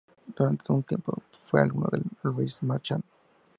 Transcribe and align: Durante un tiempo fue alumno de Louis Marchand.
Durante 0.35 0.73
un 0.73 0.81
tiempo 0.81 1.21
fue 1.45 1.61
alumno 1.61 1.87
de 1.91 2.01
Louis 2.23 2.63
Marchand. 2.63 3.03